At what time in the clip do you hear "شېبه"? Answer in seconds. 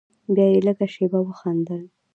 0.93-1.19